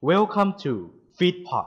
[0.00, 0.72] Welcome to
[1.18, 1.66] Feedpot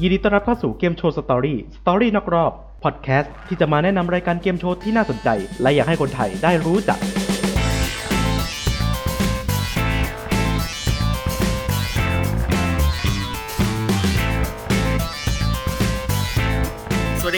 [0.00, 2.52] ยินดีต้อนรับเข้าสู่เกมโชว์สตอรี่ สตอรี่นอกรอบ
[2.84, 5.28] พอดแคสต์ที่จะมาแนะนำรายการเกมโชว์ที่น่าสนใจ
[5.62, 6.98] และอยากให้คนไทยได้รู้จัก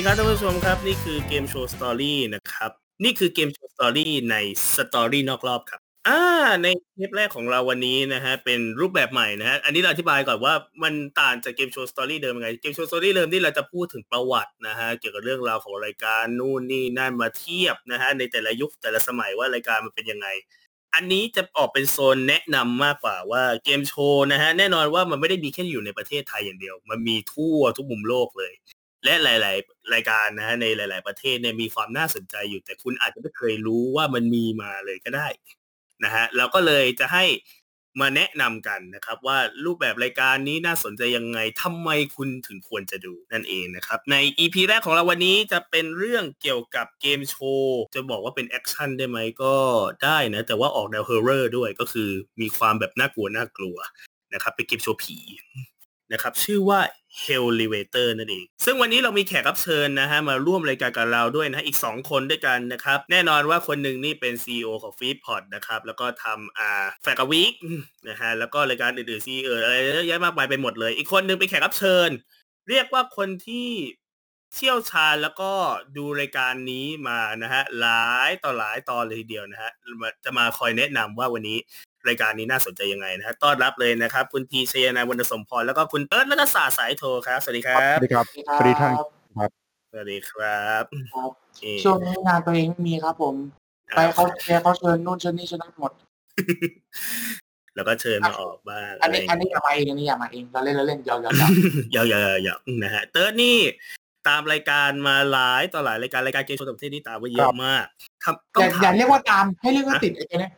[0.03, 2.71] ดีครับท่านผู้ชมครับ นี่คือเกมโชว์สตอรี่นะครับ
[3.05, 4.37] นี่คือเกมโชว์สตอรี่ใน
[4.77, 6.23] สตอรี่นอกรอบครับอ่า
[6.63, 20.29] ในเทปแรกของเราวันนี้นะฮะเป็นรูปแบบใหม่นะฮะอันนี้เราอธิบายก่อนว่ามันต่างจากเกมโชว์สตอรี่เดิมยังไงเกมโชว์สตอรี่เดิมที่เราจะพูดถึงประวัตินะฮะเกี่ยวกับเรื่องราวของรายการนู่นนี่นั่นมาเทียบนะฮะในแต่ละยุคแต่ละสมัยว่ารายการมันเป็นยังไง
[20.95, 28.53] อันนี้จะออกเป็นโซนแนะนำมากกว่าว่าเกมโชว์นะฮะแน่นอนว่ามันไม่ได้มีแค่อยู่ในประเทศไทยอย่างเดียว มันมีทั่วทุกมุมโลกเลย
[29.05, 35.29] และหลาย ๆ รายการนะฮะในหลาย ๆ ประเทศเนี่ยมีความน่าสนใจอยู่ แต่คุณอาจจะไม่เคยรู้ว่ามันมีมาเลยก็ได้
[36.05, 37.25] นะฮะเราก็เลยจะให้
[38.01, 49.55] มาแนะนำกันนะครับ ว่ารูปแบบรายการนี้น่าสนใจยังไงทำไมคุณถึงควรจะดูนั่นเองนะครับ ใน EP แรกของเราวันนี้จะเป็นเรื่องเกี่ยวกับเกมโชว์จะบอกว่าเป็นแอคชั่นได้ไหมก็
[50.05, 53.77] ได้นะ แต่ว่าออกแนว horror ด้วยก็คือมีความแบบน่ากลัวน่ากลัว
[54.35, 55.17] นะครับเป็นเกมโชว์ผี
[56.13, 56.81] นะครับชื่อว่า
[57.25, 65.01] Hell e v a t o r นั่นเอง ซึ่งวันนี้เรามีแขกรับเชิญนะฮะมาร่วมรายการกับเราด้วยนะอีก 2 คนด้วยกันนะครับ แน่นอนว่าคนหนึ่งนี่เป็น CEO ของ f
[65.07, 67.53] e e d p o d นะครับ แล้วก็ทำอ่าแฟกวิก
[68.09, 72.09] นะฮะแล้วก็รายการอื่นๆ CEO อะไรเยอะแยะมากมายไปหมดเลย อีกคนหนึ่งเป็นแขกรับเชิญ
[72.69, 73.69] เรียกว่าคนที่
[74.55, 75.51] เชี่ยวชาญแล้วก็
[75.97, 79.71] ดูรายการนี้มานะฮะหลายต่อหลายตอนเลยทีเดียวนะฮะ
[80.25, 81.59] จะมาคอยแนะนำว่าวันนี้
[82.09, 88.95] รายการนี้น่าสนใจยังไงนะฮะต้อนรับเลยนะครับ คุณทีชัยนายวนสมพรแล้วก็คุณเอิร์ธแล้วก็สาสายโทรครับ สวัสดีครับ สวัสดีครับ สวัสดีท่าน
[89.91, 91.31] สวัสดีครับครับ
[91.63, 93.35] เอ่อช่วงนี้งานตัวเองไม่มีครับ ผม
[93.97, 95.93] ไปเขาแชร์เขาเชิญนู่นเชิญนี่เชิญนั่นหมด
[97.75, 101.51] แล้วก็เชิญมาออกบ้างอันนี้อันนี้อย่ามาเองอันนี้อย่ามาเองเราเล่นเราเล่นยาวยาวยาว
[101.93, 103.59] อย่าอย่าอย่าอย่านะฮะเติร์ดนี่
[104.29, 107.85] ตามรายการมาหลายต่อหลายรายการรายการเกมโชว์ต่างประเทศนี่ตามมาเยครัอะบมาก
[108.25, 110.53] ทำอต้องย่าถาอย่ามเรียกว่าตามให้เรียกว่าติดไอ้ตัวเนี้ย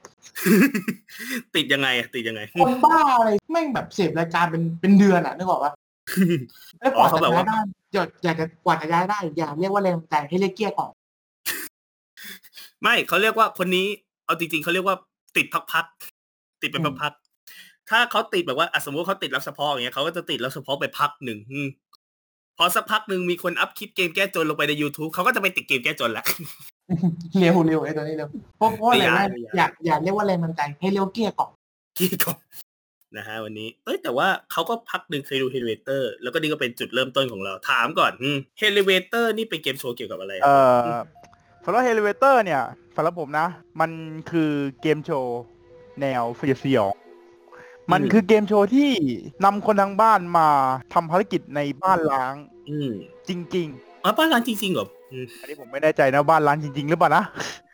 [1.55, 5.73] ติดยังไงอะติดยังไงคนบ้าอะไรแม่งแบบเสพรายการเป็นเป็นเดือนอะนึกออกปะ
[6.81, 7.59] แล้วกว่าอ๋อเขาจะแบบย้าว่ายได้
[7.95, 10.91] อยากอยากจะกว่าจะย้ายได้ อย่าเรียกว่าแรงใจให้เรียกเกี้ยกล่อง
[12.83, 13.87] ไม่เขาเรียกว่าคนนี้
[14.27, 14.97] เอาจริงๆเขาเรียกว่า
[15.37, 21.69] ติดพักๆติดเป็นพักๆถ้าเขาติดแบบว่าอะสมมติเขาติดรับเฉพาะอย่างเงี้ยเขาก็จะติดรับเฉพาะไปพักหนึ่งอืม
[22.59, 26.25] พอสักพักหนึ่งมีคนอัพคลิปเกมแก้จนลงไปใน YouTube เขาก็จะไปติดเกมแก้จนแหละ
[27.39, 31.51] เร็วเร็วไอ้ตัวนี้เร็วเพราะเพราะอะไรไม่นะอยากไม่อยากอยากอย่าเรียกว่าแรงใจให้เรียกว่าเกี้ยกล่อง
[31.99, 32.39] กี่ก่อน
[33.17, 38.13] นะฮะวันนี้ เอ้ยแต่ว่าเขาก็พักหนึ่งเคยดูเฮลิเวเตอร์แล้วก็นี่ก็เป็นจุดเริ่มต้นของเรา ถามก่อน
[38.59, 40.89] เฮลิเวเตอร์นี่เป็นเกมโชว์เกี่ยวกับอะไรเอ่อ
[41.65, 42.63] สำหรับเฮลิเวเตอร์เนี่ย
[42.97, 43.47] สำหรับผมนะ
[43.81, 43.91] มัน
[44.31, 44.51] คือ
[44.83, 45.41] เกมโชว์
[46.01, 46.93] แนวสยดสยอง
[47.93, 48.91] มันคือเกมโชว์ที่
[49.45, 50.49] นำคนทางบ้านมา
[50.95, 52.35] ทำภารกิจในบ้านล้าง
[52.71, 52.91] อืม
[53.29, 53.69] จริง
[54.05, 57.25] อ๋อบ้านร้านจริงๆเหรออืมๆ อันนี้ผมไม่แน่ใจนะบ้านล้างจริง ๆ หรือเปล่านะ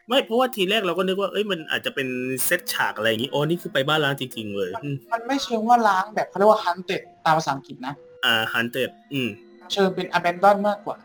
[0.08, 2.08] ไม่เพราะว่าทีแรกเราก็นึกว่าเอ้ยมันอาจจะเป็น
[2.44, 7.94] เซตฉากอะไรอย่างงี้โอ้นี่คือไปบ้านร้างจริง ๆ เลยอืมมันไม่เชิงว่าล้างแบบเขาเรียกว่าฮันเต็ดตามภาษาอังกฤษนะ
[8.24, 9.28] อ่าฮันเต็ดอืม
[9.72, 10.96] เชิงเป็น abandon มากกว่า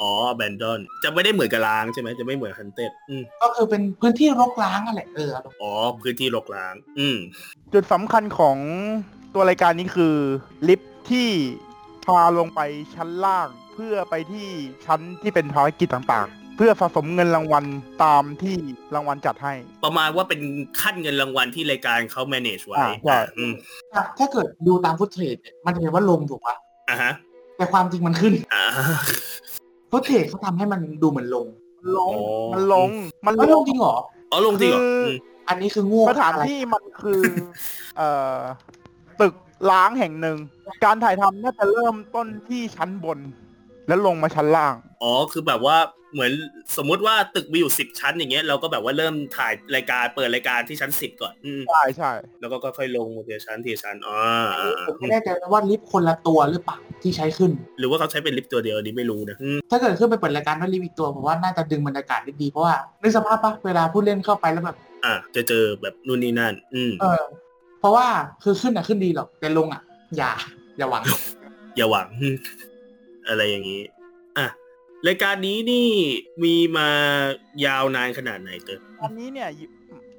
[0.00, 5.30] อ๋อแบนดอนจะไม่ได้เหมือนกับล้างใช่ไหมจะไม่เหมือนฮันเต็ดอืมก็คือเป็นพื้นที่รกร้างอะไรเออ
[5.62, 7.16] อ๋อ พื้นที่รกร้าง อืม
[7.72, 8.58] จุดสำคัญของ
[9.34, 10.14] ตัวรายการนี้คือ
[10.68, 11.28] ลิฟต์ที่
[12.04, 12.60] พาลงไป
[12.94, 14.48] ชั้นล่าง เพื่อไปที่
[14.86, 17.64] ชั้นที่เป็นภารกิจต่างๆ เพื่อสะสมเงินรางวัล
[18.04, 18.56] ตามที่
[18.94, 20.40] รางวัลจัดให้ ประมาณว่าเป็น
[20.80, 23.52] ขั้นเงินรางวัลที่รายการเขา manage ไว้อ่าใช่ อืม
[23.92, 26.56] ถ้าถ้าเกิดดูตามฟุตเทรดเนี่ยมันจะเห็นว่าลงถูกปะ
[26.90, 27.12] อ่าฮะ
[27.56, 28.64] แต่ความจริงมันขึ้น อ่า
[29.90, 31.46] ฟุตเทรดเขาทำให้มันดูเหมือนลง
[31.82, 32.88] มันลงอ๋อมันลง
[33.26, 33.96] มันไม่ลลงงจริงเหรอ
[34.30, 35.16] อ๋อลงจริงเหรอคืออืม
[35.48, 37.22] อันนี้คือโง่สถานอะไรที่มันคือ
[37.96, 38.38] เอ่อ
[39.20, 39.34] ตึก
[39.70, 40.36] ล้างแห่งหนึ่ง
[40.84, 43.18] การถ่ายทำน่าจะเริ่มต้นที่ชั้นบน
[43.88, 45.76] แล้วลงมาชั้นล่าง อ๋อ คือแบบว่า
[46.16, 46.32] เหมือน
[46.76, 52.10] สมมุติว่าตึกมีอยู่สิบชั้นอย่างเงี้ยเราก็แบบว่าเริ่มถ่ายรายการเปิดรายการที่ชั้นสิบก่อนอืมใช่ใช่
[52.40, 54.16] แล้วก็ค่อยๆลงทีละชั้นทีละชั้นอ๋อ
[54.58, 67.22] อ่าผมไม่แน่ใจนะว่าลิฟต์คนละตัวหรือเปล่าที่ใช้ขึ้น หรือว่าเขาใช้เป็นลิฟต์ตัวเดียวอันนี้ไม่รู้นะอืมถ้าเกิดขึ้นไปเปิดรายการด้วยลิฟต์อีกตัวผมว่าน่าจะดึงบรรยากาศได้ดีเพราะว่านึกสภาพปะเวลาผู้เล่นเข้าไปแล้วแบบอ่าจะเจอแบบนู่นนี่นั่น อืมเออ
[67.80, 68.06] เพราะว่า
[68.42, 69.82] คือขึ้นอะขึ้นดีหรอกแต่ลงอะ
[70.16, 70.30] อย่า
[70.76, 71.04] อย่าหวัง
[71.76, 72.08] อย่าหวัง
[73.28, 73.95] อะไรอย่างนี้อะ
[75.06, 75.88] รายการนี้นี่
[76.44, 76.88] มีมา
[77.64, 79.48] ยาวนานขนาดไหนเตออันนี้เนี่ย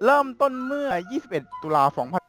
[0.06, 0.90] เริ่มต้นเมื่อ
[1.28, 1.84] 21 ตุลา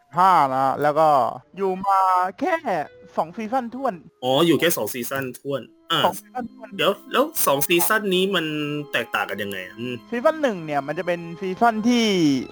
[0.04, 1.08] 2015นะแล้วก็
[1.56, 2.00] อยู่มา
[2.40, 2.54] แค่
[2.96, 3.94] 2ซีซั่นท้วน
[4.24, 5.62] อ๋อ อยู่แค่สองซีซั่นท้วน
[5.92, 8.46] อ่าของซีซั่นมันเดี๋ยว แล้วสองซีซั่นนี้มัน
[8.92, 12.04] แตกต่างกันยังไงอืมซีซั่นหนึ่งเนี่ยมันจะเป็นซีซั่นที่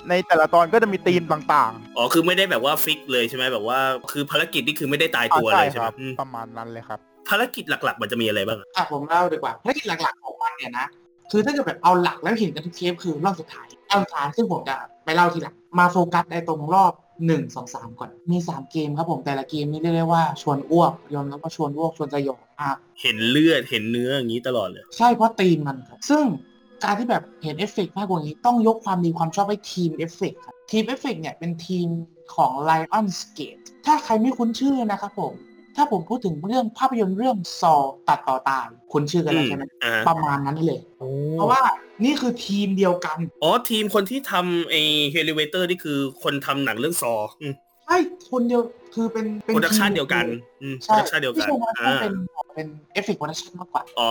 [0.08, 3.78] ในแต่ละตอนก็จะมีธีมต่างอ๋อ คือไม่ได้แบบว่า fix เลยใช่ไหมแบบว่า
[4.12, 10.86] คือภารกิจนี่คือไม่ได้ตายๆตัวอ่าเลยใช่คไหมรับอืมประมาณนั้นเลยครับ ภารกิจหลักๆ มันจะมีอะไรบ้างอะอะผมเล่าดีกว่าภารกิจหลักๆของมันเนี่ยนะ
[11.30, 16.92] คือถ้าเกิดแบบเอาหลักแล้วเห็นกันทุกเทปคือรอบสุดท้ายรอบสุดท้ายซึ่งผมจะไปเล่าทีหลังมาโฟกัสในตรงรอบ
[17.26, 26.24] หนึ่งสองสามก่อนมีสามเกมครับผมแต่ละเกมนี่เรียกได้ว่าชวนอ้วกยอมรับว่าชวนอ้วกชวนสยองมากเห็นเลือดเห็นเนื้ออย่างนี้ตลอดเลย ใช่เพราะธีมมันครับซึ่ง
[26.84, 31.88] การที่แบบเห็นเอฟเฟกต์มากกว่านี้ต้องยกความดีความชอบให้ทีมเอฟเฟกต์ครับทีมเอฟเฟกต์เนี่ยเป็นทีม
[32.34, 35.32] ของ Lionsgate ถ้าใครไม่คุ้นชื่อนะครับผม
[35.76, 37.74] ถ้าผมพูดถึงเรื่องภาพยนตร์เรื่อง Saw
[38.08, 40.80] ตัดต่อตายคุ้นชื่อกันแล้วใช่ไหมอ่าฮะประมาณนั้นเลย
[41.34, 41.62] เพราะว่า
[42.04, 44.74] นี่คือทีมเดียวกัน อ๋อ ทีมคนที่ทำไอ
[45.12, 47.52] Hellevator นี่คือคนทำหนังเรื่อง Saw อืม
[47.84, 47.96] ใช่
[48.30, 48.62] คนเดียว
[48.94, 50.24] คือเป็นเป็ production ทีมเดียวกัน
[50.62, 52.14] อืม production ใช่เดียวกันที่โปรดักชัอ่าเป็น
[52.54, 54.08] เป็นเอฟเฟกต์ production มากกว่าอ๋อ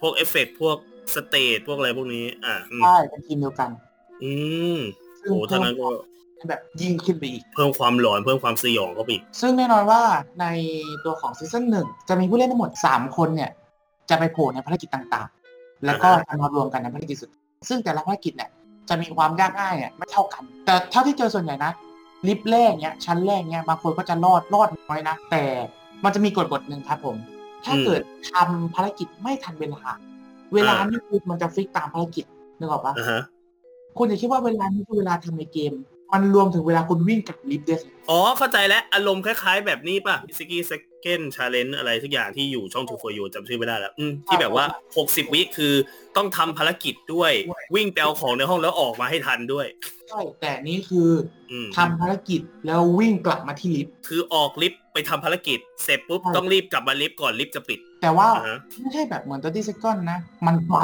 [0.00, 0.76] พวกเอฟเฟกต์พวก
[1.14, 3.70] stage พวกอะไรพวกนี้ อ่าอืมใช่เป็นทีมเดียวกัน
[4.24, 4.32] อื
[4.76, 4.78] ม
[5.20, 5.88] ซึ่งโอ้ท่านั้นก็
[6.48, 10.02] แบบยิ่งขึ้นไปอีก เพิ่มความหลอนเพิ่มความสยองเข้าไปอีก ซึ่งแน่นอนว่า
[10.40, 10.46] ใน
[11.04, 13.50] ตัวของซีซั่นหนึ่งจะมีผู้เล่นทั้งหมด 3 คนเนี่ย
[14.10, 17.30] จะไปโผล่ในภารกิจต่างๆ แล้วก็จะมารวมกันในภารกิจสุด
[17.68, 18.50] ซึ่งแต่ละภารกิจเนี่ย
[18.88, 21.72] จะมีความยากง่ายเนี่ยไม่เท่ากัน แต่เท่าที่เจอส่วนใหญ่นะ
[22.26, 25.42] ลิฟต์แรกเนี่ยชั้นแรกเนี่ยบางคนก็จะรอดรอดน้อยนะ แต่
[26.04, 27.16] มันจะมีกฎกฎหนึ่งครับผม
[27.64, 28.00] ถ้าเกิด
[28.32, 29.82] ทำภารกิจไม่ทันเวลา
[30.54, 32.24] เวลานี่คือมันจะฟิกตามภารกิจ
[32.58, 33.20] นึกออกปะอ่าฮะ
[33.98, 35.72] คุณจะคิดว่าเวลานี้คือเวลาทำในเกม
[36.12, 44.64] มันรวมถึงเวลาคุณวิ่งกับลิฟต์ด้วยสิอ๋อ เข้าใจแล้ว อารมณ์คล้ายๆแบบนี้ป่ะซิกี้เซเกนชาเลนอะไรทุกอย่างที่อยู่ช่อง2 for you จำชื่อไม่ได้แล้วอืมที่แบบว่า
[44.98, 45.74] 60 วิคือ
[46.16, 47.32] ต้องทำภารกิจด้วย
[47.74, 49.66] วิ่งไปเอาของในห้องแล้วออกมาให้ทันด้วย
[50.08, 51.08] ใช่ แต่นี่คือ
[51.50, 60.78] อืมทำภารกิจแล้ววิ่งกลับมาที่ลิฟต์ คือออกลิฟต์ไปทำภารกิจ เสร็จปุ๊บใช่ต้องรีบกลับมาลิฟต์ก่อนลิฟต์จะปิด แต่ว่าอ่าฮะไม่ใช่แบบเหมือนตัวที่ second นะ มันไกล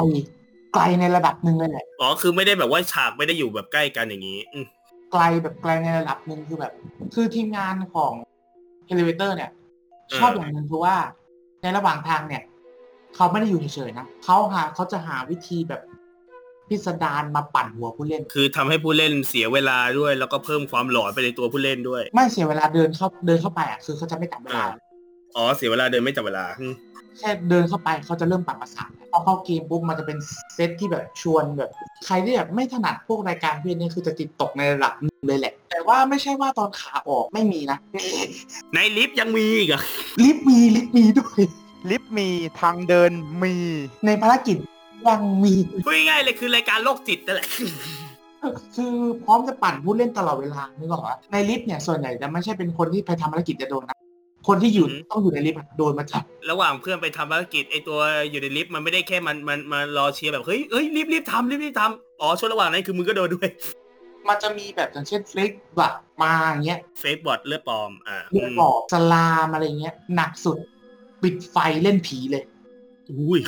[0.73, 4.65] ไกลในระดับหนึ่งเลยแหละ อ๋อ คือไม่ได้แบบว่าฉากไม่ได้อยู่แบบใกล้กันอย่างนี้อืม
[5.11, 6.73] ไกลแบบไกลในระดับหนึ่งคือแบบ
[7.13, 8.13] คือทีมงานของ
[8.91, 9.51] Elevator เนี่ย
[10.17, 10.95] ชอบอย่างหนึ่งคือว่า
[11.61, 12.43] ในระหว่างทางเนี่ย
[13.15, 15.81] เขาไม่ได้อยู่เฉยๆนะเขาหาเขาจะหาวิธีแบบ
[16.69, 24.67] พิสดารมาปั่นหัวผู้เล่น คือทำให้ผู้เล่นเสียเวลาด้วย แล้วก็เพิ่มความหลอนไปในตัวผู้เล่นด้วย ไม่เสียเวลาเดินเข้าเดินเข้าไปอะคือเขาจะไม่จับเวลาอ่า
[25.35, 26.73] อ๋อเสียเวลาเดินไม่จับเวลาอืม
[27.19, 30.17] แค่เดินเข้าไปเขาจะเริ่มปรับประสาทพอเข้าเกมปุ๊บมันจะเป็น
[30.55, 31.69] เซตที่แบบชวนแบบ
[32.05, 37.77] ใครที่แบบไม่ถนัดพวกรายการเพื่อนเนี่ยคือจะติดตกในระดับหนึงเลยแหละ แต่ว่าไม่ใช่ว่าตอนขาออกไม่มีนะ
[38.75, 39.83] ในลิฟต์ยังมีอีกเหรอะ
[40.23, 41.41] ลิฟต์มีลิฟต์มีด้วย
[41.89, 42.27] ลิฟต์มี
[42.61, 43.11] ทางเดิน
[43.41, 43.53] มี
[44.05, 44.57] ในภารกิจ
[45.07, 45.53] ยังมี
[45.85, 47.47] พูดง่ายๆเลยคือรายการโรคจิตนั่นแหละ
[48.75, 48.93] คือ
[49.23, 53.97] พร้อมจะปั่นผู้เล่นตลอดเวลานึกออกปะในลิฟต์เนี่ยส่วนใหญ่จะไม่ใช่เป็นคนที่ไปทำภารกิจจะโดนนะ
[54.47, 57.99] คนที่อยู่อืมต้องอยู่ในลิฟต์อะโดนมาจับ ระหว่างเพื่อนไปทำภารกิจไอตัว
[58.31, 63.49] อยู่ในลิฟต์มันไม่ได้แค่มันมันมารอเชียร์แบบเฮ้ยเฮ้ยรีบรีบทำรีบรีบทำอ๋อช่วงระหว่างนั้นคือมึงก็โดนด้วย
[64.27, 70.57] มันจะมีแบบอย่างเช่นเฟลิกบัตมาอย่างเงี้ยเฟกบอทเลือดปลอมอ่าเรียกบอกสลามอะไรเงี้ยหนักสุด
[71.23, 72.43] ปิดไฟเล่นผีเลย
[73.09, 73.41] อุ้ย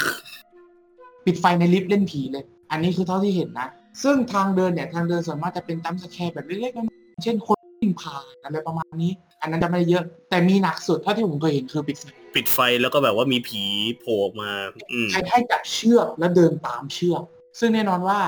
[1.26, 3.68] ปิดไฟในลิฟต์เล่นผีเลย อันนี้คือเท่าที่เห็นนะ
[4.04, 7.63] ซึ่งทางเดินเนี่ยทางเดินส่วนมากจะเป็นตั้มสแคร์แบบเล็กๆน้อยๆเช่นคนวิ่ง
[8.02, 9.12] ผ่านอะไรประมาณนี้
[9.42, 12.06] อันนั้นจะไม่ได้เยอะ แต่มีหนักสุดเท่าที่ผมเคยเห็นคือปิดไฟ
[12.36, 13.64] ปิดไฟแล้วก็แบบว่ามีผี
[14.00, 14.52] โผล่ออกมา
[14.92, 17.24] อืมใช้ให้จับเชือกแล้วเดินตามเชือก
[17.60, 18.20] ซึ่งแน่นอนว่า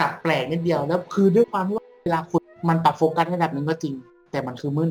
[0.00, 3.94] จับแปลกนิดเดียวแล้วคือด้วยความที่ว่าเวลาคุณมันปรับโฟกัสระดับหนึ่งก็จริง
[4.30, 4.90] แต่มันคือมึน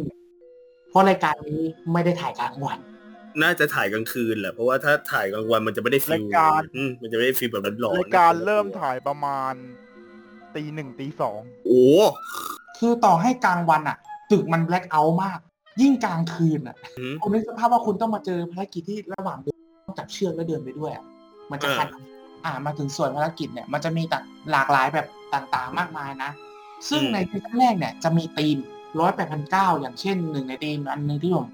[0.89, 1.61] เพราะรายการนี้
[1.93, 2.79] ไม่ได้ถ่ายกลางวัน
[3.41, 9.53] น่าจะถ่ายกลางคืนแหละเพราะว่าถ้าถ่ายกลางวันมันจะไม่ได้ feel รายการอืมมันจะไม่ได้ feel แบบหลอนๆรายการเริ่มถ่ายประมาณ
[10.55, 11.83] ตีหนึ่งตีสองโอ้
[12.79, 13.97] คือต่อให้กลางวันอะ
[14.31, 15.39] ตึกมัน blackout มาก
[15.81, 21.03] ยิ่งกลางคืนอะอืม คุณนึกสภาพว่าคุณต้องมาเจอภารกิจที่ระหว่างเดินต้องจับเชือกแล้วเดินไปด้วยอะ
[21.51, 21.87] มันจะเออขัด
[22.45, 26.31] อ่ามาถึงส่วนภารกิจเนี่ย มันจะมีต่างหลากหลายแบบต่างๆมากมายนะ
[26.89, 28.57] ซึ่งในซีซั่นแรกเนี่ยจะมีธีม
[28.99, 31.45] ร้อยแปดพันเก้าอย่างเช่นหนึ่งในธีมอันหนึงที่ผม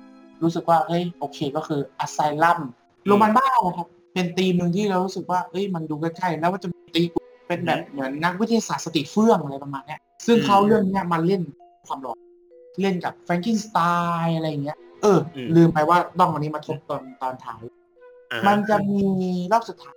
[0.44, 2.59] รู้สึกว่าเฮ้ยโอเคก็คือ asylum
[3.05, 7.10] โรงพยาบาลบ้านะครับ เป็นธีมหนึ่งที่เรารู้สึกว่าเอ้ยมันดูใกล้ๆแล้วว่าจะมีธีม
[7.48, 11.41] เป็นแบบเหมือนนักวิทยาศาสตร์สติเฟื่องอะไรประมาณเนี้ย ซึ่งเขาเรื่องเนี้ยมาเล่น
[11.88, 12.17] ความหลอน
[12.81, 13.77] เล่นกับแฟรงกินสไต
[14.24, 17.62] น์อะไรอย่างเงี้ย เอออมลืมไปว่าต้องวันนี้มาทบตอนตอนถ่าย
[18.31, 19.03] อ่ามันจะมี
[19.51, 19.95] รอบสุดท้าย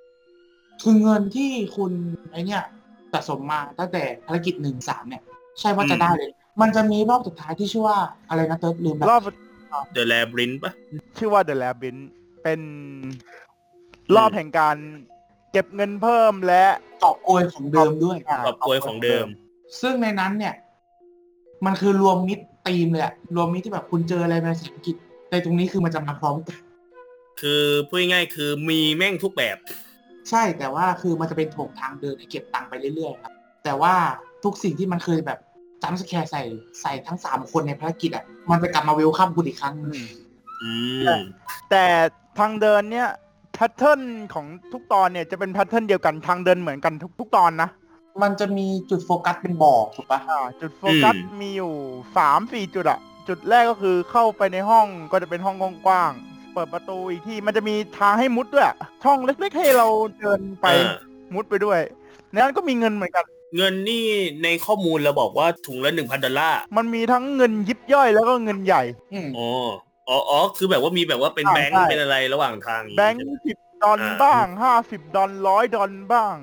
[0.83, 1.93] คือเงินที่คุณ
[2.31, 2.63] ไอเนี่ย
[3.13, 5.23] สะสมมาตั้งแต่ภารกิจหนึ่งสามเนี่ย
[5.61, 7.99] ใช่ว่าจะได้เลย มันจะมีรอบสุดท้ายที่ชื่อว่า
[8.29, 9.23] อะไรนะเติร์ดลืมแล้วรอบ
[9.93, 10.73] เดอะแลบรินปะ
[11.19, 12.05] ชื่อว่า The Labyrinth
[12.43, 12.61] เป็น
[14.17, 14.77] รอบแห่งการ
[15.53, 16.65] เก็บเงินเพิ่มและ
[17.05, 19.27] กอบโกยของเดิมด้วยอ่ากอบโกยของเดิม
[19.81, 20.55] ซึ่งในนั้นเนี่ย
[21.65, 24.97] มันคือรวมมิตรธีมเลยอะรวมมิตรที่แบบคุณเจออะไรในภาษาอังกฤษ
[25.29, 26.59] แต่ตรงนี้คือมันจะมาพร้อมกัน
[27.41, 29.57] คือพูดง่ายๆคือมีแม่งทุกแบบ
[30.31, 33.33] ใช่แต่ว่าคือมันจะเป็นโถงทางเดินให้เก็บตังค์ไปเรื่อยๆครับ
[33.65, 33.95] แต่ว่า
[34.45, 35.39] ทุกสิ่งที่มันเคยแบบ
[35.83, 36.43] jump scare ใส่
[36.81, 39.93] ใส่ทั้งสามคนในภารกิจอะ มันจะกลับมา welcome คุณอีกครั้งหนึ่ง
[40.63, 40.73] อื
[41.03, 41.21] ม
[41.71, 41.85] แต่
[42.39, 43.09] ทางเดินเนี่ย
[43.55, 44.01] pattern
[44.35, 47.69] ของทุกตอนเนี่ยจะเป็น pattern เดียวกันทางเดินเหมือนกันทุกทุกตอนนะ
[48.23, 51.73] มันจะมีจุดโฟกัสเป็นบ่อถูกปะอ่าจุดโฟกัสมีอยู่
[52.17, 55.57] สามสี่จุดอะจุดแรกก็คือเข้าไปในห้องก็จะเป็นห้อง
[55.87, 59.87] กว้างๆเปิดประตูอีกที่มันจะมีทางให้มุดด้วยอะช่องเล็กๆให้เรา
[60.21, 60.95] เดินไปอ่า
[61.35, 61.81] มุดไปด้วย
[62.33, 63.25] ในนั้นก็มีเงินเหมือนกัน
[63.57, 64.05] เงินนี่
[64.43, 68.83] ในข้อมูลเราบอกว่าถุงละหนึ่งพันดอลลาร์มันมีทั้งเงินยิบย่อยแล้วก็เงินใหญ่
[69.13, 69.49] อืม อ๋อ
[70.09, 76.37] อ๋ออ๋อคือแบบว่ามีแบบว่าเป็นใช่แบงค์ใช่ เป็นอะไรระหว่างทางอย่างแบงี้งค์ใช่ไหมสิบดอลอ่า บ้างห้าสิบดอลร้อยดอลบ้าง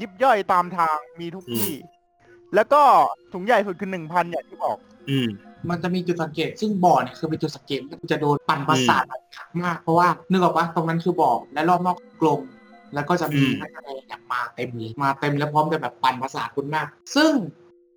[0.00, 1.74] ยิบย่อยตามทางมีทุกอืมที่
[2.54, 2.82] แล้วก็
[3.32, 4.76] ถุงใหญ่สุดคือหนึ่งพันอย่างที่บอก
[5.10, 5.28] อืม
[5.70, 9.04] มันจะมีจุดสังเกต ซึ่งบ่อเนี่ยคือเป็นจุดสังเกตที่คุณจะโดนปั่นประสาท
[9.62, 12.40] มาก เพราะว่านึกออกปะตรงนั้นคือบ่อและรอบนอกกลม
[12.94, 16.86] แล้วก็จะมีอืมนักแสดงเนี่ยมาเต็มเลยมาเต็มแล้วพร้อมจะแบบปั่นประสาทคุณมาก
[17.16, 17.32] ซึ่ง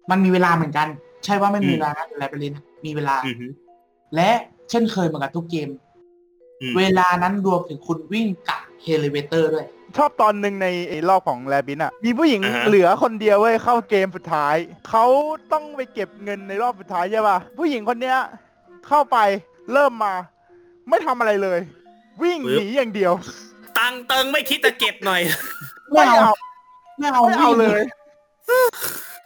[0.09, 0.87] มันมีเวลาเหมือนกัน
[1.25, 3.47] ใช่ว่าไม่มีเวลานะอะไรไปเลยนะมีเวลาอืมฮึ
[4.15, 4.29] และ
[4.69, 5.69] เช่นเคยเหมือนกับทุกเกม
[6.61, 9.67] อืมเวลานั้นรวมถึงคุณวิ่งกับเฮลิเวเตอร์ด้วย
[9.98, 14.55] ชอบตอนหนึ่งในไอ้รอบของแลบินอะมีผู้หญิงอ่าฮะ เหลือคนเดียวเว้ยเข้าเกมสุดท้าย
[14.89, 15.05] เขา
[15.51, 18.17] ต้องไปเก็บเงินในรอบสุดท้ายใช่ป่ะผู้หญิงคนเนี้ย
[18.88, 19.17] เข้าไป
[19.74, 20.13] เริ่มมา
[20.89, 21.60] ไม่ทำอะไรเลย
[22.24, 23.13] วิ่งหนีอย่างเดียว
[23.79, 25.22] ตังค์เติงไม่คิดจะเก็บหน่อย
[25.91, 26.34] ไม่เอา
[27.00, 27.81] ไม่เอาไม่เอาวิ่งเลย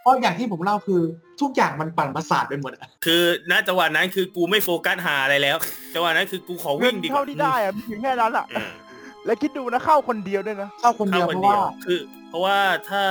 [0.01, 1.01] เพราะอย่างที่ผมเล่าคือ
[1.41, 5.57] ทุกอย่างมันปั่นประสาทไปหมดอะคือณจังหวะนั้นคือกูไม่โฟกัสหาอะไรแล้ว
[5.93, 8.69] จังหวะนั้นคือกูขอเงิวิ่นงดีกเท่าว่าที่ได้อะมีถึงแค่นั้นอะอืม
[9.25, 11.99] แล้วคิดดูนะเข้าคนเดียวด้วยนะ เข้าคนเดีเข้ายวคนเพราะเดียวว่าคือ
[12.29, 12.57] เพราะว่า
[12.89, 13.03] ถ้า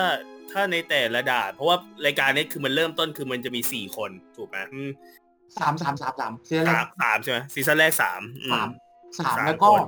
[0.52, 1.76] ถ้าในแต่ละด่านเพราะว่า
[2.06, 4.90] รายการนี้คือมันเริ่มต้นคือมันจะมีสี่คนถูกไหมอืม
[5.58, 8.68] สามสามสามสามซีซั่นแรสากมสามใช่ไหมซีซั่นแรกสามอืสาม
[9.18, 9.82] สามสามแล้วก็ คน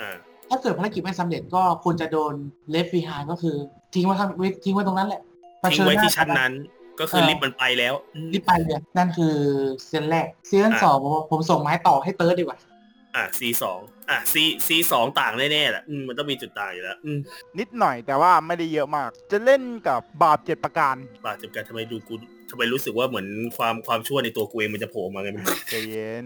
[0.00, 0.16] อ่า
[0.50, 2.34] ถ้าเกิดภารกิจไม่สำเร็จก็คุณจะโดน
[2.70, 3.56] เลฟฟีฮายก็คือ
[3.94, 4.28] ทิ้งไว้ข้าง
[4.64, 5.22] ทิ้งไว้ตรงนั้นแหละ
[5.60, 6.52] เผทิ้งชิญไว้หาที่ชั้นกับนั้น
[7.00, 9.34] ก็คือลิฟต์มันไปแล้วอืม รีบไปเลยนั่นคือ
[9.88, 12.58] ซีซั่นแรกซีซั่นอะ สองผมผมส่งไม้ต่อให้เติร์ดดีกว่า
[13.16, 17.18] อะซีสองอะซีซีสองต่างแน่ๆแหละอืมมันต้องมีจุดต่างอยู่แล้วอืม
[17.58, 20.94] นิดหน่อยแต่ว่าไม่ได้เยอะมาก จะเล่นกับบาปเจ็ดประการ
[21.26, 22.14] บาดเจ็บกันทำไมดูกู
[22.50, 23.26] ทำไมรู้สึกว่าเหมือน
[23.56, 26.24] ความความชั่วในตัวกูเองมันจะโผล่มาไงไมัน ใจเย็น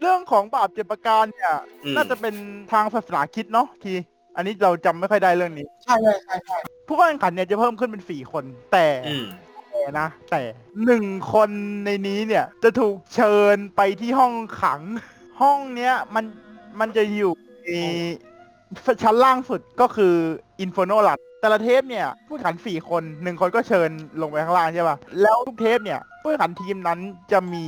[0.00, 1.52] เรื่องของบาปเจ็ดประการเนี่ย
[1.84, 2.34] อืม น่าจะเป็น
[2.72, 3.94] ทางศาสนาคริดเนาะที
[4.36, 9.26] อันนี้เราจำไม่ค่อยได้เรื่องนี้ ใช่ใช่ใช่ใช่ผู้เข้าแข่งขันเนี่ยจะเพิ่มขึ้นเป็นสี่คน แต่อืม
[9.70, 10.40] แต่นะ แต่
[10.84, 11.50] หนึ่งคน
[11.84, 14.80] ในนี้เนี่ยจะถูกเชิญไปที่ห้องขัง
[15.42, 16.24] ห้องเนี้ยมัน
[16.80, 17.32] มันจะอยู่
[17.64, 17.70] ใน
[19.02, 20.14] ชั้นล่างสุดก็คือ
[20.60, 26.98] อินฟ r โนลัดแต่ละเทปเนี่ย ผู้แข่งขันสี่คนหนึ่งคนก็เชิญลงไปข้างล่างใช่ป่ะ แล้วทุกเทปเนี่ย ผู้แข่งขันทีมนั้น
[27.32, 27.66] จะมี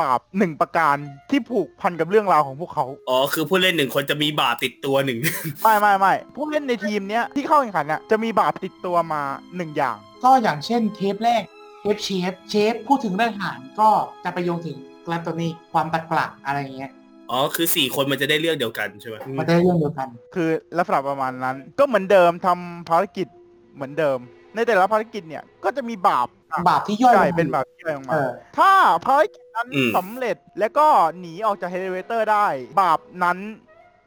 [0.00, 0.96] บาปหนึ่งประการ
[1.30, 5.18] ที่ผูกพันกับเรื่องราวของพวกเขา อ๋อ คือผู้เล่นหนึ่งคนจะมีบาปติดตัวหนึ่ง
[5.62, 9.22] ไม่ไม่ไม่ผู้เล่นในทีมเนี้ยที่เข้าแข่งขันน่ะจะมีบาปติดตัวมา
[9.56, 11.42] หนึ่งอย่าง ก็อย่างเช่นเทปแรก
[11.80, 13.88] เทปเชฟเชฟพูดถึงเรื่องอาหารก็
[14.24, 16.92] จะไปโยงถึงกลาโตนีความตัดกลักอะไรอย่างเงี้ย
[17.30, 23.26] อ๋อคือสี่คนมันจะได้เรื่องเดียวกันใช่ไหมอืมมันจะได้เรื่องเดียวกัน คือลักษณะประมาณนั้น ก็เหมือนเดิมทำภารกิจ
[23.74, 24.18] เหมือนเดิม
[24.54, 26.28] ในแต่ละภารกิจเนี่ยก็จะมีบาป
[26.68, 28.72] บาปที่ย่อยใช่ลงมาเป็นบาปที่ย่อยออกมาเออถ้า
[29.06, 30.86] ภารกิจนั้นอืมสำเร็จแล้วก็
[31.20, 32.46] หนีออกจาก Hellevator ได้
[32.80, 33.38] บาปนั้น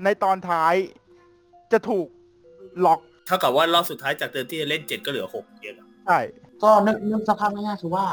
[0.04, 0.74] ในตอนท้าย
[1.72, 2.08] จะถูก
[2.86, 6.20] ล็อกเท่ากับว่ารอบสุดท้ายจากเดิมที่จะเล่นเจ็ดก็เหลือหกเยอะใช่
[6.64, 8.06] ก็นึกนึกสภาพง่ายๆคือว่า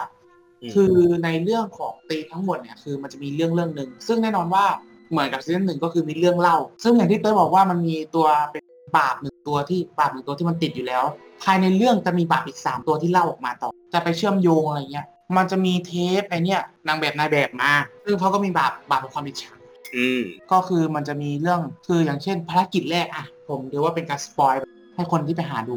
[0.62, 0.92] อืมคือ
[1.24, 4.64] ในเรื่องของธีมทั้งหมดเนี่ยคือมันจะมีเรื่องเรื่องหนึ่งซึ่งแน่นอนว่า
[5.10, 8.64] เหมือนกับซีซั่นหนึ่งก็คือมีเรื่องเล่า ซึ่งอย่างที่เต้ยบอกว่ามันมีตัวเป็น
[8.96, 11.04] บาปหนึ่งตัวที่บาปหนึ่งตัวที่มันติดอยู่แล้ว
[11.42, 17.72] ภายในเรื่องจะมีบาปอีกสามตัวที่เล่าออกมาต่อ จะไปเชื่อมโยงอะไรเงี้ย มันจะมีเทปไอเนี่ยนางแบบนายแบบมา
[18.04, 19.52] ซึ่งเขาก็มีบาปบาปของความอิจฉา
[19.96, 20.22] อืม
[20.52, 24.54] ก็คือมันจะมีเรื่องคืออย่างเช่นภารกิจแรกอะผมถือว่าเป็นการ spoil
[24.94, 25.76] ให้คนที่ไปหาดู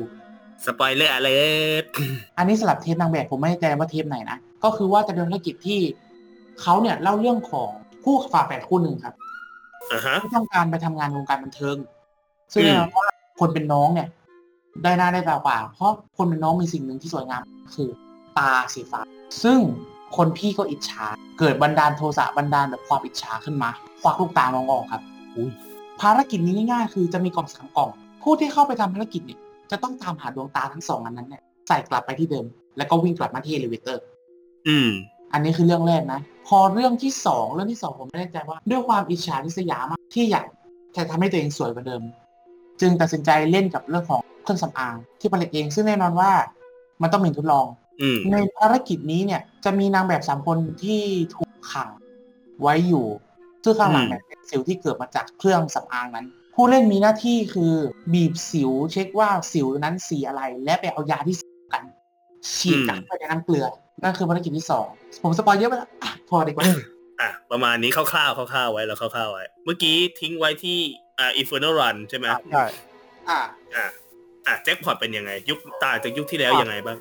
[0.65, 1.29] สปอยเลอร์อะไร
[2.37, 5.79] อันนี้สลับเทปนางแบบผมไม่แน่ใจว่าเทปไหนนะ ก็คือว่าจะเป็นภารกิจที่
[6.61, 7.71] เขาเนี่ยเล่าเรื่องของ
[8.03, 9.13] คู่ฝาแฝดคู่หนึ่งครับ
[9.91, 11.77] อ่าฮะที่ต้องการไปทำงานวงการบันเทิง
[12.53, 13.05] ซึ่งอืมแน่นอนว่า
[13.39, 14.07] คนเป็นน้องเนี่ย
[14.83, 17.43] ได้หน้าได้ตากว่า เพราะคนเป็นน้องมีสิ่งหนึ่งที่สวยงาม
[17.75, 17.89] คือ
[18.37, 19.01] ตาสีฟ้า
[19.43, 19.59] ซึ่ง
[20.17, 21.05] คนพี่ก็อิจฉา
[21.39, 23.69] เกิดบันดาลโทสะบันดาลแบบความอิจฉาขึ้นมา
[24.01, 25.01] ควักลูกตาน้องออกครับ
[25.35, 25.51] อุ้ย
[26.01, 27.89] ภารกิจนี้ง่ายๆ คือจะมีกล่องสามกล่อง
[28.23, 29.39] ผู้ที่เข้าไปทำภารกิจเนี่ย
[29.71, 32.45] จะต้องตามหาดวงตาทั้งสองอันนั้นเนี่ยใส่กลับไปที่เดิม
[32.77, 34.01] แล้วก็วิ่งกลับมาที่ elevator
[34.67, 34.89] อืม
[35.33, 40.45] อันนี้คือเรื่องแรกนะ พอเรื่องที่สองเรื่องที่สองผมไม่แน่ใจว่า ด้วยความอิจฉาริษยามากที่อยาก
[40.95, 42.01] จะทำให้ตัวเองสวยกว่าเดิม
[42.81, 46.31] จึงตัดสินใจเล่นกับเรื่องของเครื่องสำอางที่ผลิตเองซึ่งแน่นอนว่า
[47.01, 47.65] มันต้องมีทดลอง
[48.01, 51.01] อืมในภารกิจนี้เนี่ยจะมีนางแบบสามคนที่
[51.35, 51.89] ถูกขัง
[52.61, 53.05] ไว้อยู่
[53.63, 57.73] ซึ่งข้างหลังเนี่ยเป็นสิวที่เกิดมาจากเครื่องสำอางนั้น ผู้เล่นมีหน้าที่คือ
[58.13, 61.83] บีบสิวเช็คว่าสิวนั้นสีอะไร และไปเอายาที่สีกัน
[62.55, 63.65] ฉีดกลับไปในน้ำเกลือ
[64.03, 64.87] นั่นคือภารกิจที่สอง
[65.23, 66.65] ผมสปอยเยอะไปแล้วอะพอดีกว่า
[67.21, 70.77] อะประมาณนี้คร่าวๆคร่าวๆไว้แล้วคร่าวๆไว้ เมื่อกี้ทิ้งไว้ที่
[71.19, 72.63] อ่า Infernal Run ใช่ไหมอะใช่
[73.29, 73.41] อะ
[73.75, 73.87] อะ
[74.47, 76.97] อะแจ็คพอตเป็นยังไง ยุคต่างจากยุคที่แล้วยังไงบ้าง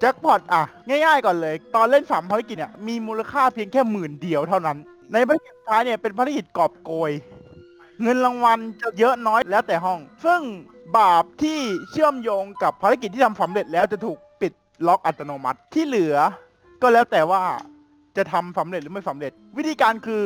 [0.00, 4.78] แจ็คพอตอะ ง่ายๆก่อนเลย ตอนเล่นสามภารกิจเนี่ยมีมูลค่าเพียงแค่หมื่นเดียวเท่านั้น
[5.12, 7.12] ในภารกิจสุดท้ายเนี่ยเป็นภารกิจกอบโกย
[8.02, 10.40] เงินรางวัลจะเยอะน้อยแล้วแต่ห้อง ซึ่ง
[10.98, 14.52] บาปที่เชื่อมโยงกับภารกิจที่ทำสำเร็จแล้วจะถูกปิด
[14.86, 16.16] ล็อกอัตโนมัติที่เหลือ
[16.84, 17.42] ก็แล้วแต่ว่า
[18.16, 20.24] จะทำสำเร็จหรือไม่สำเร็จ วิธีการคือ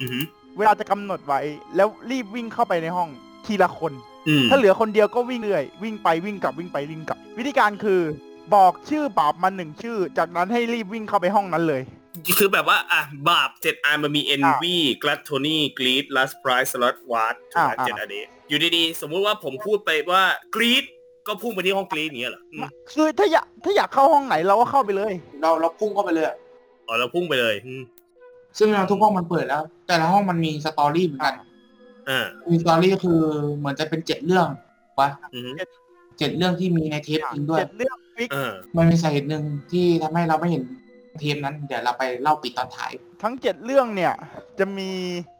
[0.00, 0.24] อือหือ
[0.58, 1.40] เวลาจะกำหนดไว้
[1.76, 3.08] แล้วรีบวิ่งเข้าไปในห้อง
[3.46, 3.92] ทีละคน
[4.28, 8.00] อืมถ้าเหลือคนเดียวก็วิ่งเรื่อยวิ่งไปวิ่งกลับวิ่งไปวิ่งกลับ วิธีการคือ
[8.54, 11.82] บอกชื่อบาปมาหนึ่งชื่อ จากนั้นให้รีบวิ่งเข้าไปห้องนั้นเลย
[12.38, 20.24] คือแบบว่า อะ บาปเจ็ดอันมันมี envy gluttony greed lust pride sloth wrath ถูกไหมอ่า เจ็ดอันนี้ อยู่ดีๆ สมมุติว่าผมพูดไปว่า
[20.54, 20.84] greed
[21.28, 22.60] ก็พุ่งไปที่ห้อง greed อย่างเงี้ยเหรออืม
[22.92, 26.26] คือถ้าอยากถ้าอยากเข้าห้องไหนเราก็เข้าไปเลย เราเราพุ่งเข้าไปเลย
[26.86, 27.82] อ๋อเราพุ่งไปเลยอืม
[28.58, 31.34] ซึ่งเราทุกห้องมันเปิดแล้ว แต่ละห้องมันมี story เหมือนกัน
[32.08, 33.20] อ่ามี story คือ
[33.56, 34.46] เหมือนจะเป็นเจ็ดเรื่อง
[35.00, 35.54] วะอือหือ
[36.18, 40.62] เจ็ดเรื่องที่มีในเทปจริงด้วย เจ็ดเรื่อง fix อ่ามันมีสาเหตุหนึ่งที่ทำให้เราไม่เห็น
[41.20, 42.92] เทปนั้น เดี๋ยวเราไปเล่าปิดตอนท้าย
[43.22, 44.12] ทั้งเจ็ดเรื่องเนี่ย
[44.58, 44.90] จะมี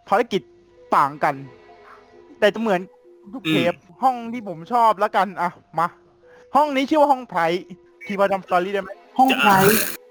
[0.09, 0.43] ภารกิจ
[0.97, 1.35] ต่างกัน
[2.41, 2.81] แต่จะเหมือน
[3.35, 5.87] ทุกเทปห้องที่ผมชอบแล้วกันอะมา
[6.57, 7.41] ห้องนี้ชื่อว่าห้องไพร
[8.07, 9.51] ที่พอจำสตอรี่ได้ไหมห้องไพร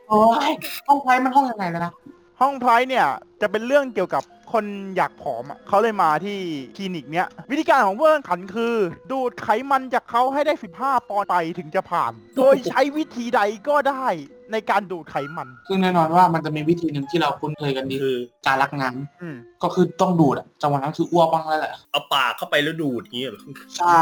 [0.10, 0.52] โอ้ย
[0.88, 1.94] ห้องไพรมันห้องยังไงแล้วนะ
[2.42, 3.06] ห้องไพรเนี่ย
[3.42, 6.38] จะเป็นเรื่องเกี่ยวกับคนอยากผอมอะเขาเลยมาที่
[6.76, 8.76] คลินิกเนี้ย วิธีการของเพื่อนขันคือ
[9.12, 14.08] ดูดไขมันจากเขาให้ได้ 15ปอนด์ไปถึงจะผ่าน โดยใช้วิธีใดก็ได้
[14.51, 18.89] ในการดูดไขมัน ซึ่งแน่นอนว่ามันจะมีวิธีหนึ่งที่เราคุ้นเคยกันดีคือการรักน้
[19.22, 23.42] อืมำก็คือต้องดูดอะจังหวะนั้นคืออ้วกบ้างแล้วแหละเอาปากเข้าไปแล้วดูดอย่างเงี้ยเหรอ
[23.77, 24.01] ใช่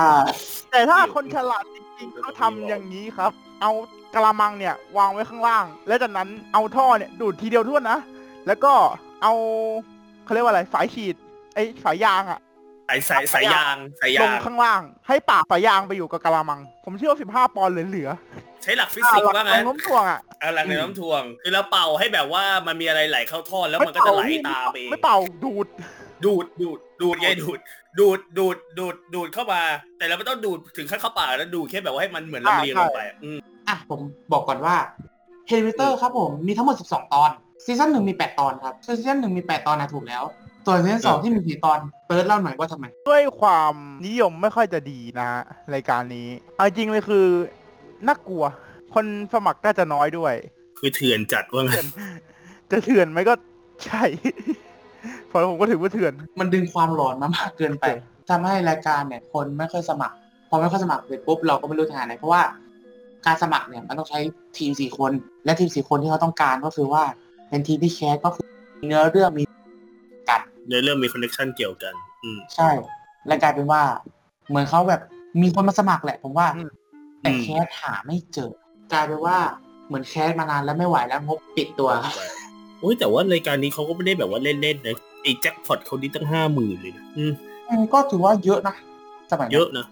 [0.72, 3.72] แต่ถ้าคนฉลาดจริงๆเขาทำอย่างนี้ครับ เอา
[4.14, 7.98] กระมังเนี่ยวางไว้ข้างล่าง แล้วจากนั้นเอาท่อเนี่ยดูดทีเดียวทั่วนะ
[8.48, 8.74] แล้วก็
[9.24, 9.34] เอา
[10.26, 11.16] เขาเรียกว่าอะไรสายฉีด
[11.54, 12.40] ไอ้สายยางอะ
[12.90, 18.10] สายสายสายยางสายลยางงข้างล่าง ให้ปากสายยางไปอยู่กับกระมัง ผมเชื่อว่า15ปอนด์เหลือ
[18.64, 25.68] ใช้หลักฟิๆสิกส์หลัว่าขงั้อนงโน้มถ่วงอะ อ่าหลักในน้ำถ่วง คือเราเป่าให้แบบว่ามันมีอะไรไหลเข้าท่อแล้วมันก็จะไหลตามเองไม่เป่าดูด
[26.26, 27.60] ดูดดูดดูดไงดูด
[28.00, 29.62] ดูดดูดดูดดูดเข้ามา
[29.98, 34.00] แต่เราไม่ต้องดูดถึงขั้นเข้าปากแล้วดูดแค่แบบว่าให้มันเหมือนลำเลียงลงไปอืมอะผม
[34.32, 34.76] บอกก่อนว่า
[35.48, 37.32] Hellevator ครับผมมีทั้งหมด 12 ตอน
[37.66, 40.24] ซีซั่นหนึ่งมี 8 ตอนครับซีซั่นหนึ่งมี 8 ตอนนะถูกแล้ว
[40.66, 43.74] ส่วนซีซั่นสองที่มีสี่ตอนเติร์ดเล่าหน่อยว่าทำไม ด้วยความ
[44.08, 45.42] นิยมไม่ค่อยจะดีนะฮะ
[45.74, 47.26] รายการนี้เอาจริงเลยคือ
[48.08, 48.44] น่ากลัว
[48.96, 50.34] คนสมัครน่าจะน้อยด้วย
[50.80, 51.88] คือเถื่อนจัดว่างั้น
[52.72, 53.34] จะเถื่อนไหมก็
[53.86, 54.04] ใช่
[55.32, 57.86] พอผมก็ถือว่าเถื่อน มันดึงความหลอนมามากเกินไป
[58.30, 60.16] ทำให้รายการเนี่ย คนไม่ค่อยสมัคร
[60.50, 62.42] พอไม่ค่อยสมัครเสร็จปุ๊บเราก็ไม่รู้ทางไหนเพราะว่า
[63.26, 64.20] การสมัครเนี่ยมันต้องใช้
[64.58, 65.12] ทีมสี่คน
[65.46, 67.04] และทีมสี่คนที่เขาต้องการก็คือว่า
[67.50, 68.46] เป็นทีมที่ cast ก็คือ
[68.88, 69.44] เนื้อเรื่องมี
[70.30, 72.70] กันในเรื่องมี connection เกี่ยวกัน อืมใช่
[73.28, 73.82] และกลายเป็นว่า
[74.50, 75.02] เหมือนเขาแบบ
[75.42, 76.70] มีคนมาสมัครแหละ ผมว่าอืม
[77.22, 78.52] แต่อืมแคสหาไม่เจอ
[78.92, 79.38] กลายเป็นว่า
[79.88, 81.90] เหมือนแคสมานานแล้วไม่ไหวแล้วงบปิดตัว
[82.80, 87.32] โอ้ยแต่ว่ารายการนี้เขาก็ไม่ได้แบบว่าเล่นๆนะไอ้แจ็คพอตเขานี่ตั้งห้าหมื่นเลยนะอืม
[87.70, 88.76] อืมก็ถือว่าเยอะนะ
[89.32, 89.86] สมัยนั้นเยอะนะ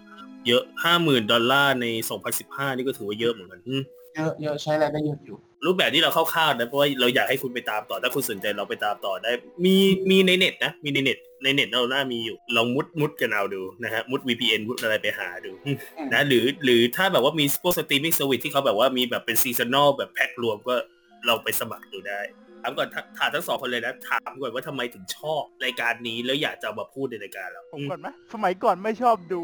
[0.46, 3.82] เยอะห้าหมื่นดอลลาร์ในสองพันสิบห้านี่ก็ถือว่าเยอะเหมือนกันอืม
[4.14, 9.30] เยอะเยอะใช้อะไรได้เยอะอยู่ รูปแบบที่เราคร่าวๆนะเพราะว่าเราอยากให้คุณไปตามต่อถ้าคุณสนใจเราไปตามต่อได้
[9.64, 9.76] มี
[10.10, 15.76] มีในเน็ตนะมีในเน็ต ในเน็ตเราหน้ามีอยู่ลองมุดมุดกันเอาดูนะฮะมุด VPN มุดอะไรไปหาดูอืม
[16.12, 20.74] นะหรือหรือถ้าแบบว่ามีพวก streaming service ที่เขาแบบว่ามีแบบเป็น seasonal แบบแพ็ครวมก็
[21.28, 22.20] ลองไปสมัครดูได้
[22.62, 29.42] ถามก่อนถถามทั้งสองคนเลยนะถามก่อนว่าทำไมถึงชอบรายการนี้แล้วอยากจะเอามาพูดในรายการเราผมก่อนไหมสมัยก่อนไม่ชอบดู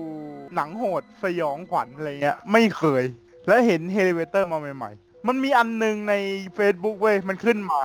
[0.57, 3.03] หนังโหดสยองขวัญอะไรเงี้ยไม่เคย
[3.47, 6.15] แล้วเห็น Hellevator มาใหม่ ๆ มันมีอันหนึงใน
[6.59, 7.81] Facebook เว้ยมันขึ้นมา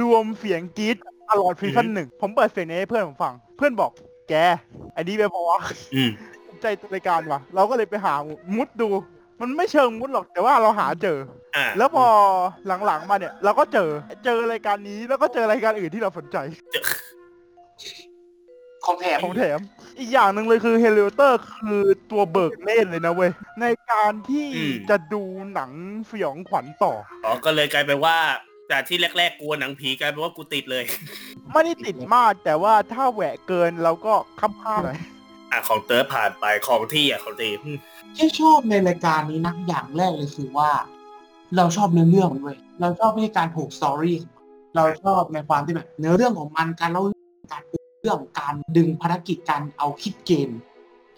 [0.00, 0.96] รวมเสียงกรี๊ด
[1.32, 3.90] ตลอดซีซั่นหนึ่งผมเปิดเสียงนี้ให้เพื่อนผมฟัง เพื่อนบอก
[4.28, 4.34] แก
[4.94, 5.60] ไอ้นี่ไปพอวะ
[5.94, 6.10] อืม
[6.60, 8.14] ใจรายการว่ะ เราก็เลยไปหา
[8.56, 8.88] มุดดู
[9.40, 11.18] มันไม่เชิงมุดหรอกแต่ว่าเราหาเจอ
[11.56, 12.06] อ่าแล้วพอ
[12.86, 13.90] หลังๆมาเนี่ย เราก็เจอ
[14.24, 16.36] เจอรายการนี้แล้วก็เจอรายการอื่นที่เราสนใจ
[18.84, 19.58] ของแถมของแถม
[19.98, 25.22] อีกอย่างหนึ่งเลยคือ Hellevator คือตัวเบิกเนตรเลยนะเว้ย ในการที่อืมจะดู
[25.54, 25.70] หนัง
[26.10, 26.92] สยองขวัญต่อ
[27.24, 28.16] อ๋อก็เลยกลายเป็นว่า
[28.72, 30.84] จากที่แรก ๆ กลัวหนังผีกลายเป็นว่ากูติดเลย
[31.52, 34.98] ไม่ได้ติดมากแต่ว่าถ้าแหวะเกินเราก็คับข้ามเลย
[35.50, 37.78] อะของเติร์ดผ่านไปของที่อะของทีอืม
[38.16, 40.70] ที่ชอบในรายการนี้นะอย่างแรกเลยคือว่า
[41.56, 44.16] เราชอบเนื้อเรื่องมันด้วยเราชอบวิธีการผูกสตอรี่
[44.76, 50.50] เราชอบในความที่แบบ เนื้อเรื่องของมันการเล่าเรื่องการปูเรื่องการดึงภารกิจการเอาคิดเกม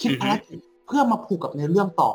[0.00, 2.10] คิดอือฮึภารกิจเพื่อมาผูกกับเนื้อเรื่องต่อ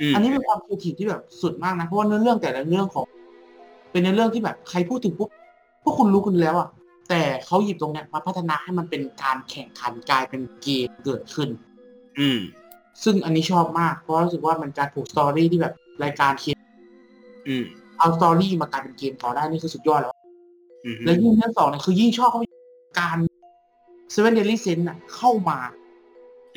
[0.00, 3.06] อืมอันนี้เป็นความครีเอทีฟที่แบบสุดมากนะเพราะว่าเนื้อเรื่องแต่ละเรื่องของ
[3.94, 5.28] เป็นเนื้อเรื่องที่แบบใครพูดถึงปุ๊บ
[5.82, 6.68] พวกคุณรู้คุณแล้วอะ
[7.08, 11.48] แต่เขาหยิบตรงเนี้ยมาพัฒนาให้มันเป็นการแข่งขันกลายเป็นเกมเกิดขึ้น
[12.20, 12.40] อืม
[13.02, 16.58] ซึ่งอันนี้ชอบมากเพราะรู้สึกว่ามันการผูก story ที่แบบรายการเขียน
[17.48, 17.64] อืม
[17.98, 20.14] เอา story มากลายเป็นเกมต่อได้นี่คือสุดยอดแล้ว
[20.84, 22.40] อืมและยิ่งเรื่องสองเนี่ยคือยิ่งชอบเขา
[23.00, 23.18] การ
[24.10, 25.58] Seven Deadly Sins น่ะเข้ามา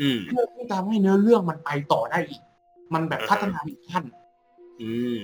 [0.01, 2.41] อืมเพื่อที่จะทำให้เนื้อเรื่องมันไปต่อได้อีก
[2.93, 4.03] มันแบบอ่าฮะพัฒนาอีกขั้น
[4.81, 5.19] อืม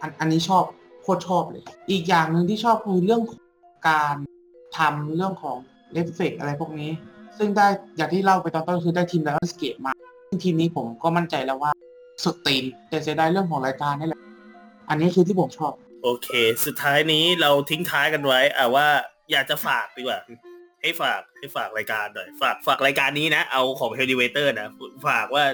[0.00, 0.64] อันอันนี้ชอบ
[1.02, 3.40] โคตรชอบเลย อีกอย่างหนึ่งที่ชอบคือเรื่องของ
[3.88, 4.14] การ
[4.78, 5.56] ทำเรื่องของ
[5.92, 6.90] เอฟเฟกต์อะไรพวกนี้
[7.38, 9.92] ซึ่งได้อย่างที่เล่าไปตอนต้นคือได้ทีม Lionsgate มา
[10.28, 11.72] ซึ่งทีมนี้ผมก็มั่นใจแล้วว่า
[12.24, 14.20] สุดตีนแต่เสียดายเรื่องของรายการนี่แหละ
[14.88, 16.28] อันนี้คือที่ผมชอบ โอเค
[16.64, 18.86] สุดท้ายนี้เราทิ้งท้ายกันไว้อะว่า
[19.32, 20.18] อยากจะฝากดีกว่า
[20.82, 24.68] ให้ฝากให้ฝากรายการหน่อย ฝากฝากรายการนี้นะ เอาของ h e l i v a t o r นะ
[25.08, 25.44] ฝากว่า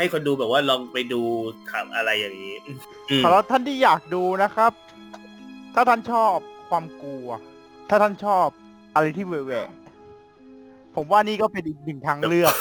[0.00, 1.22] ให้คนดูแบบว่าลองไปดู
[1.70, 2.56] ทำอะไรอย่างนี้
[3.10, 4.72] อืมสำหรับท่านที่อยากดูนะครับ
[5.74, 6.34] ถ้าท่านชอบ
[6.70, 7.28] ความกลัว
[7.88, 8.46] ถ้าท่านชอบ
[8.94, 12.54] อะไรที่แหวกๆผมว่านี่ก็เป็นอีกหนึ่งทางเลือก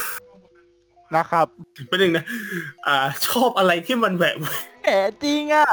[1.17, 1.47] นะครับ
[1.89, 2.25] เป็นหนึ่งนะ
[2.88, 2.95] อ่า
[3.28, 4.36] ชอบอะไรที่มันแบบ
[4.84, 4.89] แหม
[5.23, 5.67] จริงอะ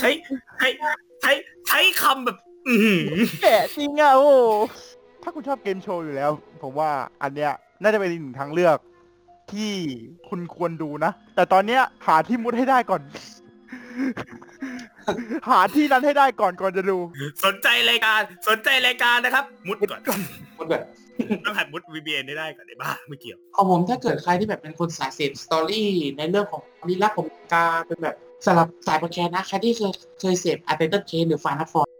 [0.00, 0.10] ใช้
[0.58, 0.68] ใช้
[1.20, 1.32] ใช้
[1.68, 2.36] ใช้คำแบบ
[2.68, 3.02] อือหือ
[3.42, 4.32] แหมจริงอะโอ้
[5.22, 6.30] ถ้าคุณชอบเกมโชว์อยู่แล้ว
[6.62, 6.90] ผมว่า
[7.22, 7.52] อันเนี้ย
[7.82, 8.78] น่าจะเป็นอีกหนึ่งทางเลือก
[9.52, 9.72] ที่
[10.28, 13.02] คุณควรดูนะ แต่ตอนเนี้ยหาที่มุดให้ได้ก่อน
[15.50, 16.98] หาที่นั้นให้ได้ก่อนก่อนจะดู
[17.44, 20.00] สนใจรายการสนใจรายการนะครับ มุดก่อน
[20.58, 20.82] มันแบบ
[21.44, 31.90] ต้องหัดมุด VPN ได้ได้ก่อนได้บ้าไม่เกี่ยวของผมถ้าเกิดใครที่แบบเป็นคนสายเสพสตอรี่ในเรื่องของลีลาผมกาเป็นแบบสำหรับสายประแคนนะใครที่เคยเคยเสพอาร์เตอร์เคหรือฟานาฟอร์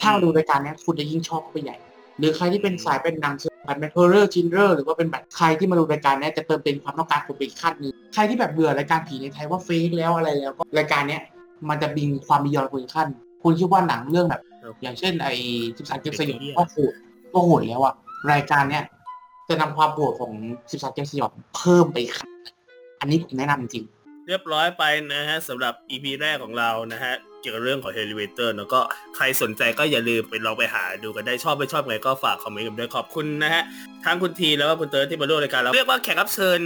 [0.00, 1.76] ถ้ามาดูรายการเนี้ยคุณจะยิ่งชอบเข้าไปใหญ่
[2.18, 11.22] หรือใครที่เป็นสายเป็นหนังสือแบบเป็นเฮอร์เรอร์จินเรอร์หรือว่าเป็นแบบใครที่มาดูรายการเนี้ยจะเติมเต็มความต้องการคุณไปอีกขั้นหนึ่งใครที่แบบเบื่อรายการผีในไทยว่าเฟกแล้วอะไรแล้วก็รายการเนี้ย
[11.68, 13.08] มันจะบิงความมียอนคุณอีกขั้น
[13.42, 15.34] คุณคิดว่าหนังเรื่องแบบครับอย่างเช่นไอ้
[15.78, 16.92] สิบสามเกมสยองเหี้ยก็โหด
[17.32, 17.94] ก็โหดแล้วอะ
[18.32, 18.84] รายการเนี้ย
[19.48, 20.32] จะนำความโหดของ
[20.70, 22.30] สิบสามเกมสยองเพิ่มไปอีกขั้น
[23.00, 23.84] อันนี้ผมแนะนำจริง
[24.28, 28.80] เรียบร้อยไปนะฮะสำหรับ EP แรกของเรานะฮะเกี่ยวกับเรื่องของ Hellevator แล้วก็
[29.16, 33.62] ใครสนใจก็อย่าลืมไปลองไปหาดูกันได้ชอบไม่ชอบไงก็ฝากคอมเมนต์กันด้วยขอบคุณนะฮะ
[34.04, 36.58] ทั้งคุณทีแล้วก็คุณเติร์ดที่มาร่วมรายการเราเรียกว่าแขกรับเชิญ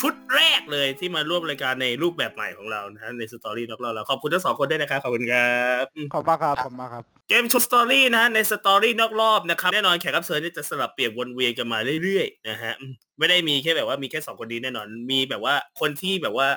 [0.00, 16.48] ชุดแรกเลยที่มาร่วมรายการในรูปแบบใหม่ของเรานะฮะใน Story นอกรอบแล้วขอบคุณทั้งสองคนด้วยนะครับขอบคุณครับขอบคุณมากครับขอบคุณมากครับ เกมโชว์ Story นะฮะใน Story นอกรอบนะครับแน่นอนแขกรับเชิญนี่จะสลับเปลี่ยนวนเวียนกันมาเรื่อยๆนะฮะอืมไม่ได้มีแค่แบบว่ามีแค่สองคนนี้แน่นอนมีแบบว่าคนที่แบบว่า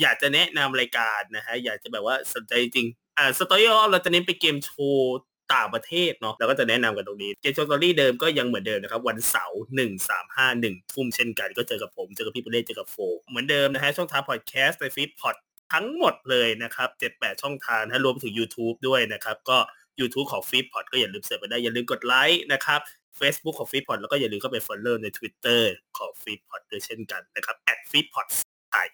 [0.00, 2.86] อยากจะแนะนำรายการนะฮะอยากจะแบบว่าสนใจจริง
[3.18, 5.18] อ่า Story เราจะเน้นไปเกมโชว์
[5.54, 12.96] ต่างประเทศเนาะเราก็จะแนะนำกันตรงนี้เกมโชว์ Story เดิมก็ยังเหมือนเดิมนะครับ วันเสาร์หนึ่งสามห้าหนึ่งทุ่มเช่นกันก็เจอกับผมเจอกับพี่ประเดชเจอกับโฟ
[13.28, 15.36] เหมือนเดิมนะฮะช่องทางพอดแคสต์ใน Feedpod
[15.72, 19.58] ทั้งหมดเลยนะครับเจ็ดแปดช่องทางนะฮะรวมไปถึง YouTube ด้วยนะครับก็
[20.00, 22.80] YouTube ของ f e e d p o d ก็อย่าลืม search ไปได้อย่าลืมกดไลค์นะครับ
[23.20, 25.62] Facebook ของ f e e d p o d แล้วก็อย่าลืมเข้าไป follow ใน Twitter
[25.98, 27.56] ของ f e e d p o d ด้วยเช่นกันนะครับ
[27.90, 28.26] f e e d p o d
[28.70, 28.88] ไทย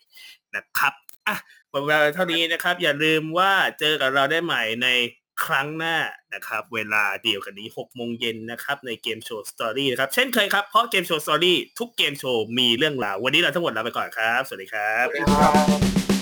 [0.56, 0.92] นะครับ
[1.28, 1.36] อะ
[1.70, 4.88] หมดเวลาเท่านี้นะครับ อย่าลืมว่าเจอกับเราได้ใหม่ใน
[5.44, 5.96] ครั้งหน้า
[6.34, 16.21] นะครับ เวลาเดียวกันนี้6โมงเย็นนะครับ ในเกมโชว์ Story นะครับ เช่นเคยครับ เพราะเกมโชว์ Story ทุกเกมโชว์มีเรื่องราว วันนี้เราทั้งหมดลาไปก่อนครับ สวัสดีครับ